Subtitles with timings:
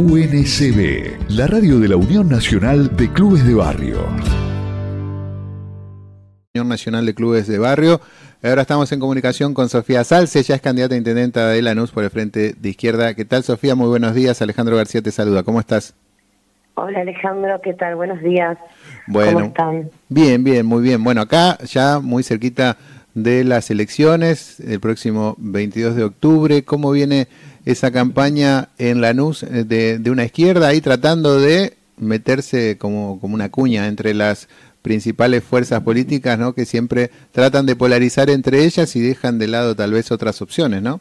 [0.00, 3.98] UNCB, la radio de la Unión Nacional de Clubes de Barrio.
[6.54, 8.00] Unión Nacional de Clubes de Barrio.
[8.42, 12.02] Ahora estamos en comunicación con Sofía Salce, ella es candidata a intendenta de Lanús por
[12.02, 13.12] el Frente de Izquierda.
[13.12, 13.74] ¿Qué tal, Sofía?
[13.74, 14.40] Muy buenos días.
[14.40, 15.42] Alejandro García te saluda.
[15.42, 15.94] ¿Cómo estás?
[16.76, 17.60] Hola, Alejandro.
[17.62, 17.96] ¿Qué tal?
[17.96, 18.56] Buenos días.
[19.06, 19.90] Bueno, ¿Cómo están?
[20.08, 21.04] Bien, bien, muy bien.
[21.04, 22.78] Bueno, acá ya muy cerquita
[23.12, 26.62] de las elecciones, el próximo 22 de octubre.
[26.64, 27.28] ¿Cómo viene
[27.64, 33.34] esa campaña en Lanús eh, de, de una izquierda ahí tratando de meterse como, como
[33.34, 34.48] una cuña entre las
[34.82, 36.54] principales fuerzas políticas, ¿no?
[36.54, 40.82] Que siempre tratan de polarizar entre ellas y dejan de lado tal vez otras opciones,
[40.82, 41.00] ¿no?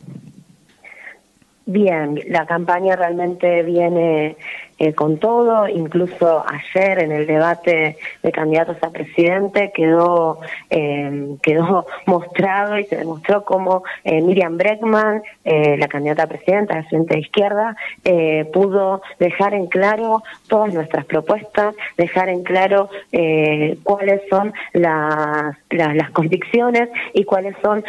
[1.65, 4.35] Bien, la campaña realmente viene
[4.79, 11.85] eh, con todo, incluso ayer en el debate de candidatos a presidente quedó eh, quedó
[12.05, 17.15] mostrado y se demostró cómo eh, Miriam Breckman, eh, la candidata a presidenta de Frente
[17.15, 24.21] de Izquierda, eh, pudo dejar en claro todas nuestras propuestas, dejar en claro eh, cuáles
[24.29, 27.83] son las, las, las convicciones y cuáles son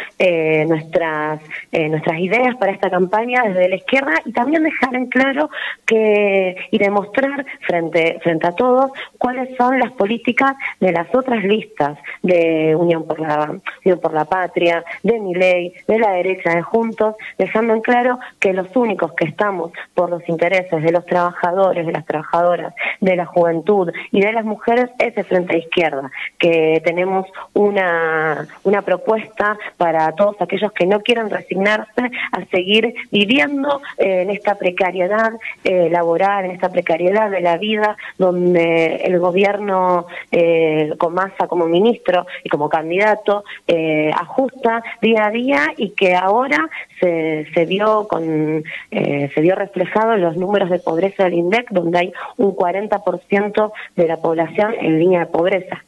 [0.67, 5.49] nuestras nuestras ideas para esta campaña desde la izquierda y también dejar en claro
[5.85, 12.75] que demostrar frente frente a todos cuáles son las políticas de las otras listas de
[12.75, 17.15] Unión por la Unión por la Patria, de mi ley, de la derecha de Juntos,
[17.37, 21.91] dejando en claro que los únicos que estamos por los intereses de los trabajadores, de
[21.91, 26.81] las trabajadoras, de la juventud y de las mujeres es el Frente de Izquierda, que
[26.83, 34.21] tenemos una una propuesta para todos aquellos que no quieran resignarse a seguir viviendo eh,
[34.21, 35.31] en esta precariedad
[35.63, 41.15] eh, laboral, en esta precariedad de la vida, donde el gobierno eh, con
[41.47, 47.65] como ministro y como candidato eh, ajusta día a día y que ahora se, se
[47.65, 52.13] vio con eh, se vio reflejado en los números de pobreza del INDEC, donde hay
[52.37, 55.83] un 40% de la población en línea de pobreza.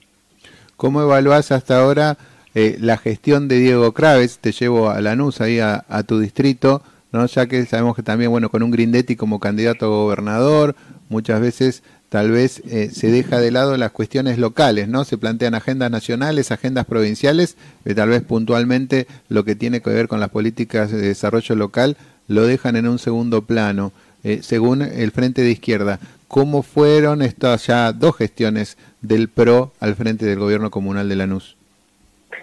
[0.78, 2.17] ¿Cómo evaluás hasta ahora
[2.55, 4.39] eh, la gestión de Diego Craves?
[4.39, 6.82] Te llevo a Lanús, ahí a tu distrito,
[7.14, 7.26] ¿no?
[7.28, 10.76] ya que sabemos que también, bueno, con un Grindetti como candidato a gobernador,
[11.10, 15.04] muchas veces tal vez eh, se deja de lado las cuestiones locales, ¿no?
[15.04, 20.08] Se plantean agendas nacionales, agendas provinciales, eh, tal vez puntualmente lo que tiene que ver
[20.08, 21.98] con las políticas de desarrollo local
[22.28, 23.92] lo dejan en un segundo plano,
[24.24, 26.00] eh, según el Frente de Izquierda.
[26.28, 31.58] ¿Cómo fueron estas ya dos gestiones del PRO al frente del gobierno comunal de Lanús?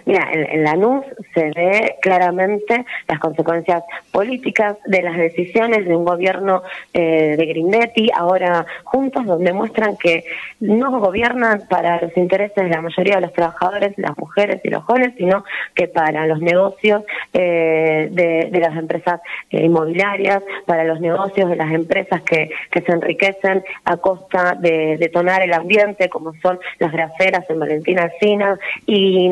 [0.05, 6.05] Mira, en, en Lanús se ve claramente las consecuencias políticas de las decisiones de un
[6.05, 6.63] gobierno
[6.93, 10.23] eh, de Grindetti, ahora juntos, donde muestran que
[10.59, 14.83] no gobiernan para los intereses de la mayoría de los trabajadores, las mujeres y los
[14.83, 15.43] jóvenes, sino
[15.73, 17.03] que para los negocios
[17.33, 22.91] eh, de, las empresas eh, inmobiliarias, para los negocios de las empresas que, que se
[22.91, 29.29] enriquecen a costa de detonar el ambiente, como son las graseras en Valentina Alcina, y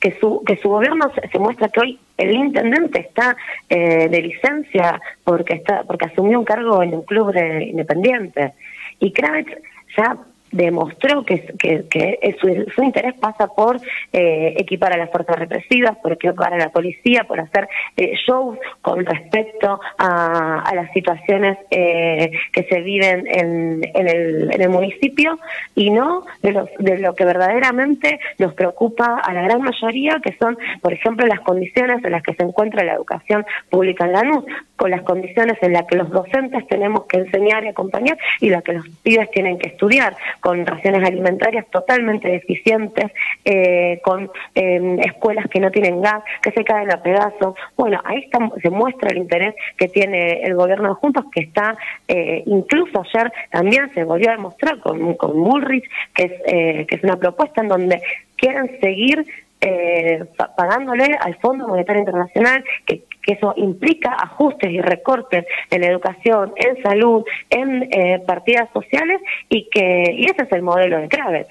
[0.00, 3.36] que su, que su gobierno se, muestra que hoy el intendente está
[3.68, 8.54] eh, de licencia porque está porque asumió un cargo en un club de independiente.
[9.00, 9.52] Y Kravitz
[9.96, 10.16] ya
[10.56, 13.76] demostró que, su, interés pasa por
[14.12, 18.58] eh, equipar a las fuerzas represivas, por equipar a la policía, por hacer eh, shows
[18.80, 25.38] con respecto a, las situaciones eh, que se viven en, en, el, en el municipio
[25.74, 30.36] y no de, los, de lo que verdaderamente nos preocupa a la gran mayoría, que
[30.38, 34.44] son, por ejemplo, las condiciones en las que se encuentra la educación pública en Lanús,
[34.76, 38.62] con las condiciones en las que los docentes tenemos que enseñar y acompañar y las
[38.62, 40.16] que los pibes tienen que estudiar
[40.46, 43.10] con raciones alimentarias totalmente deficientes,
[43.44, 47.56] eh, con eh, escuelas que no tienen gas, que se caen a pedazos.
[47.76, 51.76] Bueno, ahí está, se muestra el interés que tiene el gobierno de Juntos, que está,
[52.06, 57.02] eh, incluso ayer también se volvió a demostrar con, Bullrich, que es, eh, que es
[57.02, 58.00] una propuesta en donde
[58.36, 59.26] quieren seguir
[59.60, 60.24] eh,
[60.56, 66.82] pagándole al Fondo Monetario Internacional, que, que, eso implica ajustes y recortes en educación, en
[66.82, 71.48] salud, en eh, partidas sociales, y que y ese es el modelo de Kravitz.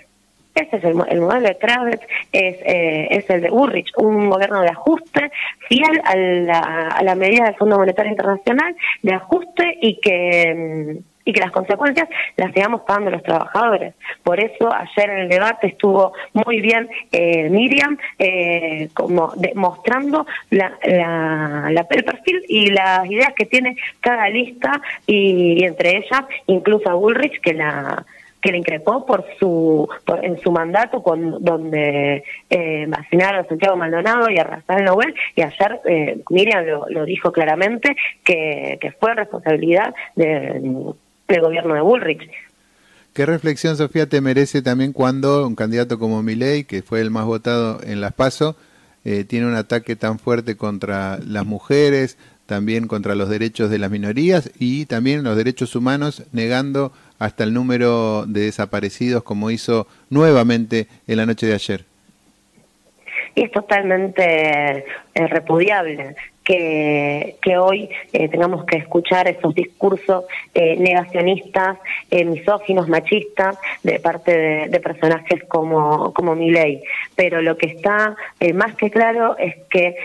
[0.55, 2.01] Ese es el, el modelo de Kravitz,
[2.31, 5.31] es, eh, es el de Urrich, un gobierno de ajuste
[5.67, 11.33] fiel a la, a la medida del Fondo Monetario Internacional, de ajuste y que y
[11.33, 12.07] que las consecuencias
[12.37, 13.95] las sigamos pagando los trabajadores.
[14.23, 20.77] Por eso ayer en el debate estuvo muy bien eh, Miriam eh, como mostrando la,
[20.83, 26.89] la, la, el perfil y las ideas que tiene cada lista y, entre ellas incluso
[26.89, 28.05] a Bullrich que la
[28.41, 33.75] que le increpó por su por, en su mandato con donde eh, vacunaron a Santiago
[33.75, 38.91] Maldonado y a Rafael Nobel y ayer eh, Miriam lo, lo, dijo claramente que, que
[38.91, 40.61] fue responsabilidad de
[41.27, 42.29] el gobierno de Bullrich.
[43.13, 47.25] ¿Qué reflexión, Sofía, te merece también cuando un candidato como Milei, que fue el más
[47.25, 48.57] votado en las PASO,
[49.05, 53.89] eh, tiene un ataque tan fuerte contra las mujeres, también contra los derechos de las
[53.89, 60.87] minorías y también los derechos humanos, negando hasta el número de desaparecidos como hizo nuevamente
[61.07, 61.85] en la noche de ayer.
[63.35, 71.77] Y es totalmente eh, repudiable que, hoy eh, tengamos que escuchar esos discursos eh, negacionistas,
[72.11, 76.81] misóginos, machistas de parte de, personajes como, como Milei.
[77.15, 78.15] Pero lo que está
[78.53, 79.95] más que claro es que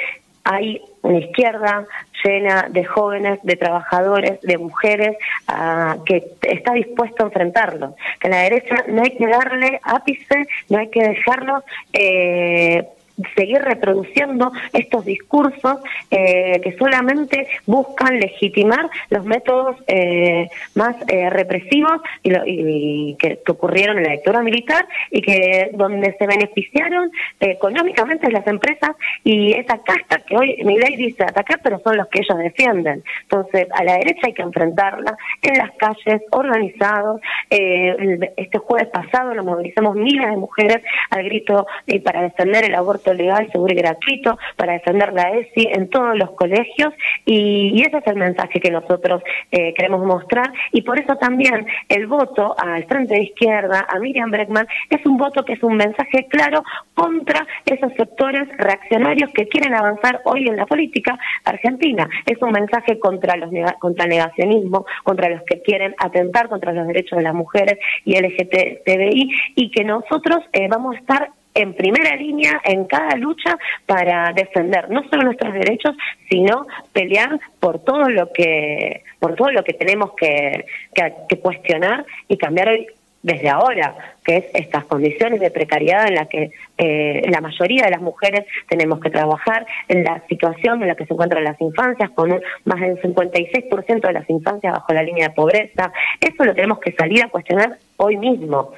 [0.45, 1.87] hay una izquierda
[2.25, 5.17] llena de jóvenes, de trabajadores, de mujeres,
[5.49, 7.95] ah, que está dispuesto a enfrentarlo.
[8.21, 12.87] Que a la derecha no hay que darle ápice, no hay que dejarlo eh,
[13.35, 15.79] seguir reproduciendo estos discursos
[16.11, 24.05] eh, que solamente buscan legitimar los métodos eh, más eh, represivos y, que, ocurrieron en
[24.05, 28.91] la dictadura militar y que donde se beneficiaron económicamente las empresas
[29.25, 33.03] y esa casta que hoy ley dice atacar, pero son los que ellos defienden.
[33.23, 37.21] Entonces, a la derecha hay que enfrentarla en las calles, organizados.
[37.51, 41.67] este jueves pasado nos movilizamos miles de mujeres al grito
[42.05, 46.31] para defender el aborto legal, seguro y gratuito para defender la ESI en todos los
[46.33, 46.93] colegios
[47.25, 52.07] y, ese es el mensaje que nosotros eh, queremos mostrar y por eso también el
[52.07, 56.27] voto al Frente de Izquierda, a Miriam Breckman, es un voto que es un mensaje
[56.29, 56.63] claro
[56.95, 62.09] contra esos sectores reaccionarios que quieren avanzar hoy en la política argentina.
[62.27, 66.87] Es un mensaje contra los contra el negacionismo, contra los que quieren atentar contra los
[66.87, 72.17] derechos de las mujeres y LGTBI y que nosotros eh, vamos a estar en primera
[72.17, 75.97] línea en cada lucha para defender no solo nuestros derechos,
[76.29, 80.65] sino pelear por todo lo que por todo lo que tenemos que,
[80.95, 82.87] que, cuestionar y cambiar hoy
[83.23, 83.95] desde ahora,
[84.25, 88.47] que es estas condiciones de precariedad en las que eh, la mayoría de las mujeres
[88.67, 92.41] tenemos que trabajar, en la situación en la que se encuentran las infancias, con un,
[92.65, 95.93] más del 56% de las infancias bajo la línea de pobreza.
[96.19, 98.73] Eso lo tenemos que salir a cuestionar hoy mismo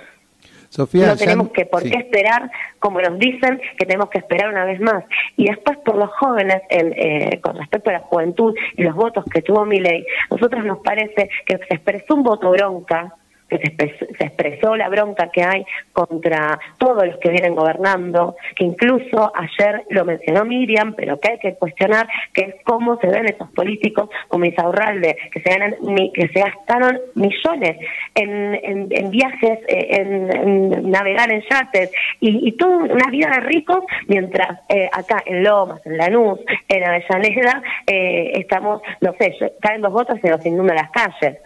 [0.77, 4.81] no tenemos que por qué esperar, como nos dicen, que tenemos que esperar una vez
[4.81, 5.05] más.
[5.37, 9.43] Y después por los jóvenes, eh, con respecto a la juventud y los votos que
[9.43, 13.15] tuvo mi ley, nosotros nos parece que se expresó un voto bronca
[13.59, 19.33] que se expresó, la bronca que hay contra todos los que vienen gobernando, que incluso
[19.35, 23.51] ayer lo mencionó Miriam, pero que hay que cuestionar, que es cómo se ven esos
[23.51, 25.75] políticos como Isaurralde, que se ganan
[26.15, 27.77] que se gastaron millones
[28.15, 31.91] en, en, viajes, eh, en, navegar en yates
[32.21, 36.85] y, y toda una vida de ricos, mientras eh, acá en Lomas, en Lanús, en
[36.85, 41.39] Avellaneda, eh, estamos, no sé, caen dos votos y nos inundan las calles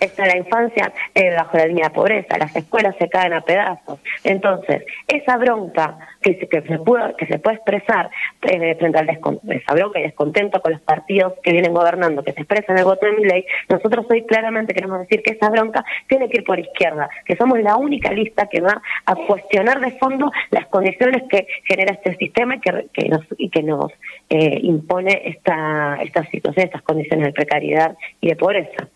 [0.00, 4.00] está la infancia eh, bajo la línea de pobreza, las escuelas se caen a pedazos.
[4.24, 8.10] Entonces, esa bronca que, se, puede, que se puede expresar
[8.42, 12.40] eh, frente al esa bronca y descontento con los partidos que vienen gobernando, que se
[12.40, 15.84] expresa en el voto de mi ley, nosotros hoy claramente queremos decir que esa bronca
[16.06, 19.92] tiene que ir por izquierda, que somos la única lista que va a cuestionar de
[19.92, 23.92] fondo las condiciones que genera este sistema y que, que nos, y que nos
[24.28, 28.88] eh, impone esta, esta situación, estas condiciones de precariedad y de pobreza.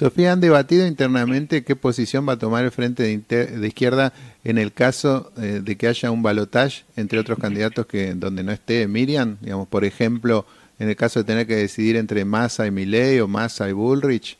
[0.00, 4.14] Sofía, ¿han debatido internamente qué posición va a tomar el Frente de, Izquierda
[4.44, 8.50] en el caso eh, de que haya un balotaje entre otros candidatos que donde no
[8.50, 9.36] esté Miriam?
[9.42, 10.46] Digamos, por ejemplo,
[10.78, 14.38] en el caso de tener que decidir entre Massa y Milei o Massa y Bullrich.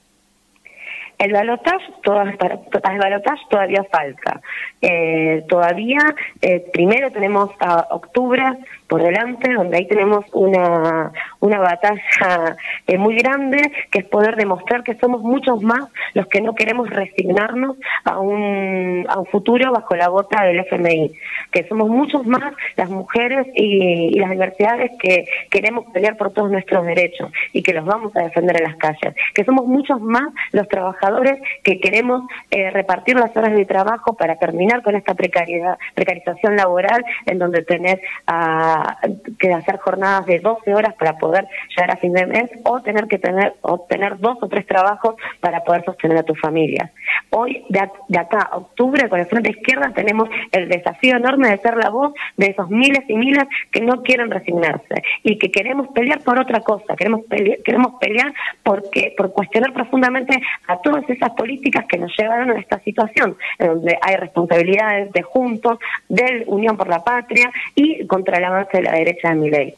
[1.21, 4.41] El balotaje, el todavía falta.
[4.81, 5.99] Eh, todavía,
[6.41, 8.43] eh, primero tenemos a octubre
[8.89, 14.83] por delante, donde ahí tenemos una, una batalla eh, muy grande, que es poder demostrar
[14.83, 19.95] que somos muchos más los que no queremos resignarnos a un, a un futuro bajo
[19.97, 21.13] la bota del FMI,
[21.53, 26.85] que somos muchos más las mujeres y, las diversidades que queremos pelear por todos nuestros
[26.85, 30.69] derechos y que los vamos a defender en las calles, que somos muchos más los
[30.69, 31.10] trabajadores
[31.63, 37.05] que queremos eh, repartir las horas de trabajo para terminar con esta precariedad, precarización laboral
[37.27, 38.99] en donde tenés a
[39.39, 43.07] que hacer jornadas de 12 horas para poder llegar a fin de mes o tener
[43.07, 46.91] que tener, obtener dos o tres trabajos para poder sostener a tu familia.
[47.31, 47.81] Hoy, de,
[48.19, 52.13] acá a octubre, con el Frente Izquierda, tenemos el desafío enorme de ser la voz
[52.37, 56.61] de esos miles y miles que no quieren resignarse y que queremos pelear por otra
[56.61, 62.51] cosa, queremos pelear, queremos pelear porque, por cuestionar profundamente a esas políticas que nos llevaron
[62.51, 65.79] a esta situación, en donde hay responsabilidades de Juntos,
[66.09, 69.75] de Unión por la Patria y contra el avance de la derecha de mi ley.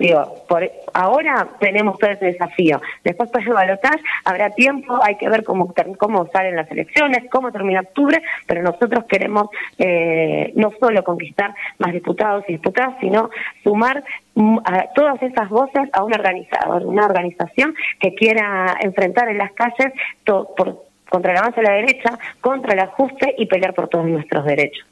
[0.00, 2.80] Digo, por ahora tenemos todo ese desafío.
[3.04, 7.52] Después para el balotaje habrá tiempo, hay que ver cómo, cómo salen las elecciones, cómo
[7.52, 13.28] termina octubre, pero nosotros queremos eh, no solo conquistar más diputados y diputadas, sino
[13.62, 14.02] sumar
[14.36, 14.60] mm,
[14.94, 19.92] todas esas voces a un organizador, una organización que quiera enfrentar en las calles
[20.24, 24.46] por, contra el avance de la derecha, contra el ajuste y pelear por todos nuestros
[24.46, 24.89] derechos.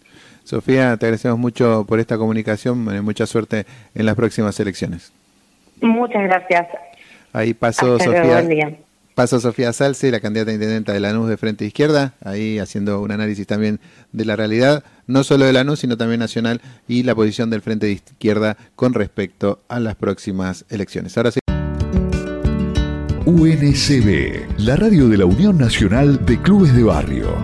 [0.48, 2.82] Sofía, te agradecemos mucho por esta comunicación.
[3.04, 5.12] Mucha suerte en las próximas elecciones.
[5.82, 6.66] Muchas gracias.
[7.34, 8.78] Ahí pasó Sofía.
[9.14, 13.10] Pasó Sofía Salce, la candidata a intendenta de Lanús de Frente Izquierda, ahí haciendo un
[13.10, 13.78] análisis también
[14.12, 17.86] de la realidad, no solo de Lanús, sino también nacional y la posición del Frente
[17.86, 21.16] de Izquierda con respecto a las próximas elecciones.
[21.18, 21.40] Ahora sí.
[23.26, 27.36] UNCB, la radio de la Unión Nacional de Clubes de Barrio.